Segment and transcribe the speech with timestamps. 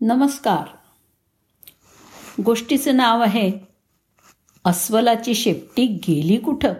[0.00, 0.64] नमस्कार.
[2.42, 3.52] गोष्टीचं नाव आहे
[4.64, 6.72] अस्वलाची शेपटी गेली कुठं?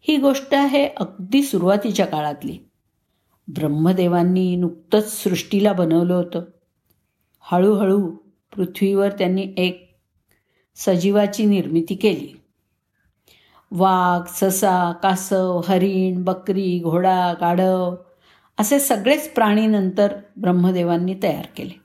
[0.00, 2.58] ही गोष्ट आहे अगदी सुरुवातीच्या काळातली.
[3.48, 6.42] ब्रह्मदेवांनी नुकतंच सृष्टीला बनवलं होतं.
[7.40, 8.10] हळूहळू
[8.56, 9.98] पृथ्वीवर त्यांनी एक
[10.76, 12.40] सजीवाची निर्मिती केली.
[13.70, 17.96] वाघ ससा कासव हरिण बकरी घोडा गाढव
[18.58, 21.80] असे सगळेच प्राणी नंतर ब्रह्मदेवांनी तयार केले.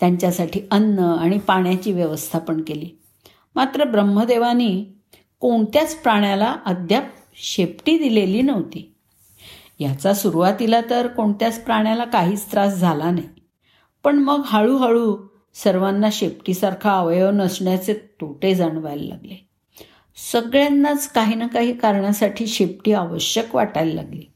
[0.00, 2.90] त्यांच्यासाठी अन्न आणि पाण्याची व्यवस्था पण केली.
[3.54, 4.86] मात्र ब्रह्मदेवानी
[5.40, 7.04] कोणत्याच प्राण्याला अद्याप
[7.34, 8.94] शेपटी दिलेली नव्हती.
[9.78, 13.28] याचा सुरुवातीला तर कोणत्याच प्राण्याला काहीच त्रास झाला नाही.
[14.04, 15.16] पण मग हळूहळू
[15.54, 19.48] सर्वांना शेपटीसारखा अवयव नसण्याचे तोटे जाणवायला लागले.
[20.32, 24.31] सगळ्यांनाच काही ना काही कारणासाठी शेपटी आवश्यक वाटायला लागली.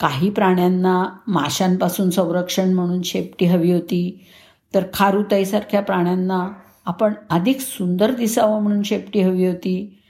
[0.00, 4.26] काही प्राण्यांना माशांपासून संरक्षण म्हणून शेपटी हवी होती.
[4.74, 6.48] तर खारुताईसारख्या प्राण्यांना
[6.84, 10.02] आपण अधिक सुंदर दिसावं म्हणून शेपटी हवी होती.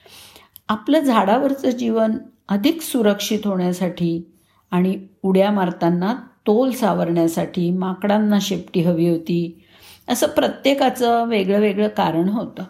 [0.68, 2.10] आपलं झाडावरचं जीवन
[2.48, 4.30] अधिक सुरक्षित होण्यासाठी
[4.70, 6.14] आणि उड्या मारताना
[6.46, 9.64] तोल सावरण्यासाठी माकडांना शेपटी हवी होती.
[10.08, 12.64] असं प्रत्येकाचं वेगळं वेगळं कारण होतं.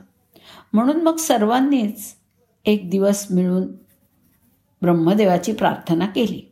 [0.73, 2.15] म्हणून मग सर्वांनीच
[2.65, 3.67] एक दिवस मिळून
[4.83, 6.50] ब्रह्मदेवाची प्रार्थना केली.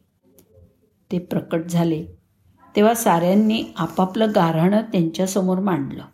[1.13, 2.07] ते प्रकट झाले.
[2.77, 6.05] तेव्हा साऱ्यांनी आपापलं गारहाणं त्यांच्यासमोर मांडलं.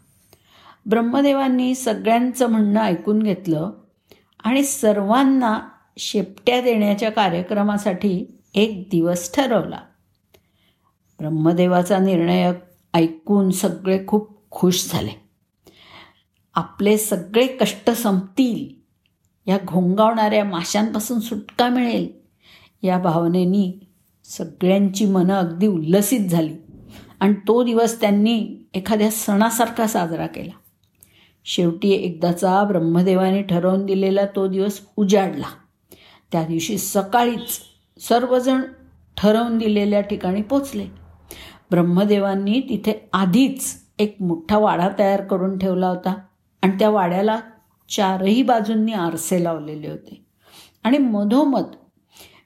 [0.87, 3.70] ब्रह्मदेवांनी सगळ्यांचं म्हणणं ऐकून घेतलं
[4.45, 5.61] आणि सर्वांना
[5.98, 9.78] शेपट्या देण्याच्या कार्यक्रमासाठी एक दिवस ठरवला.
[11.19, 12.53] ब्रह्मदेवाचा निर्णय
[12.95, 15.28] ऐकून सगळे खूप खुश झाले.
[16.55, 18.84] आपले सगळे कष्ट संपतील.
[19.50, 22.12] या घोंगावणाऱ्या माशांपासून सुटका मिळेल.
[22.83, 23.84] या भावनेनी
[24.25, 26.55] सगळ्यांची मनं अगदी उल्लसित झाली.
[27.20, 30.50] आणि तो दिवस त्यांनी एखाद्या सणासारखा साजरा केला.
[31.44, 35.47] शेवटी एकदाचा ब्रह्मदेवाने ठरवून दिलेला तो दिवस उजाडला.
[36.32, 37.60] त्या दिवशी सकाळीच
[38.00, 38.60] सर्वजण
[39.16, 40.87] ठरवून दिलेल्या ठिकाणी पोचले.
[41.70, 46.15] ब्रह्मदेवांनी तिथे आधीच एक मोठा वाडा तयार करून ठेवला होता
[46.62, 47.41] आणि त्या वाड्याला
[47.91, 50.25] चारही बाजूंनी आरसे लावलेले होते.
[50.84, 51.65] आणि मधोमध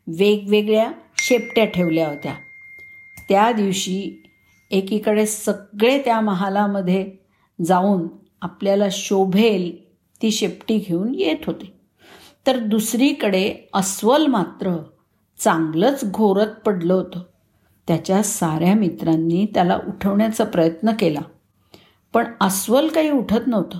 [0.06, 2.34] वेगवेगळ्या शेपट्या ठेवल्या होत्या.
[3.28, 4.22] त्या दिवशी
[4.70, 7.12] एकीकडे सगळे त्या महालामध्ये
[7.66, 8.08] जाऊन
[8.42, 9.92] आपल्याला शोभेल
[10.22, 11.74] ती शेपटी घेऊन येत होते.
[12.46, 14.76] तर दुसरीकडे अस्वल मात्र
[15.38, 17.20] चांगलंच घोरत पडलं होतं.
[17.88, 21.20] त्याच्या साऱ्या मित्रांनी त्याला उठवण्याचा प्रयत्न केला.
[22.12, 23.78] पण अस्वल काही उठत नव्हतं.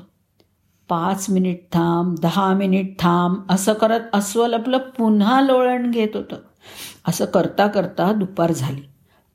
[0.89, 6.37] पाच मिनिट थांब दहा मिनिट थांब असं करत अस्वल आपलं पुन्हा लोळण घेत होतं.
[7.09, 8.81] असं करता करता दुपार झाली.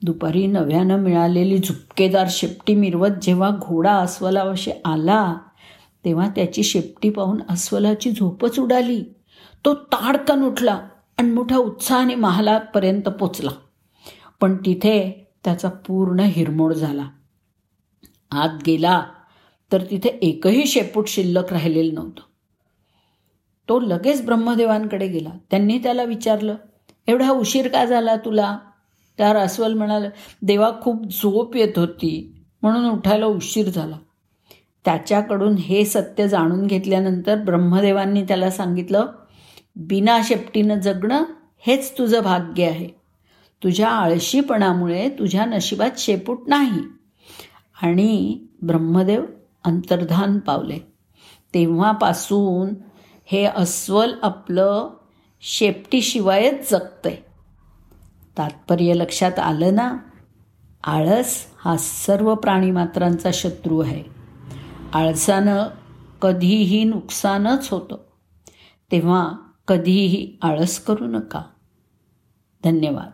[0.02, 5.36] दुपारी नव्यानं मिळालेली झुपकेदार शेपटी मिरवत जेव्हा घोडा अस्वलावशी आला
[6.06, 9.04] तेव्हा त्याची शेपटी पाहून अस्वलाची झोपच उडाली.
[9.66, 10.80] तो ताडकन उठला
[11.18, 13.52] आणि मोठ्या उत्साहाने महालापर्यंत पोचला.
[14.42, 17.08] पण तिथे त्याचा पूर्ण हिरमोड झाला.
[18.32, 19.04] आत गेला
[19.72, 22.22] तर तिथे एकही शेपूट शिल्लक राहिलेलं नव्हतं.
[23.70, 25.30] तो लगेच ब्रह्मदेवांकडे गेला.
[25.52, 26.56] त्यांनी त्याला विचारलं
[27.08, 28.58] एवढा उशीर का झाला तुला?
[29.18, 30.06] त्यावर अस्वल म्हणाल
[30.42, 32.36] देवा खूप झोप येत होती.
[32.62, 33.98] म्हणून उठायला उशीर झाला.
[34.86, 39.06] त्याच्याकडून हे सत्य जाणून घेतल्यानंतर ब्रह्मदेवांनी त्याला सांगितलं
[39.76, 41.24] बिना शेपटीनं जगणं
[41.60, 42.88] हेच तुझं भाग्य आहे.
[43.64, 46.82] तुझ्या आळशीपणामुळे तुझ्या नशिबात शेपूट नाही.
[47.82, 49.26] आणि ब्रह्मदेव
[49.64, 50.78] अंतर्धान पावले.
[51.54, 52.74] तेव्हापासून
[53.26, 54.90] हे अस्वल आपलं
[55.46, 57.16] शेपटीशिवायच जगतंय.
[58.38, 59.98] तात्पर्य लक्षात आलं ना?
[60.84, 64.04] आळस हा सर्व प्राणीमात्रांचा शत्रू आहे.
[64.94, 65.64] आळसानं
[66.22, 67.98] कधीही नुकसानच होतं.
[68.92, 69.32] तेव्हा
[69.68, 71.42] कधीही आळस करू नका.
[72.64, 73.10] धन्यवाद.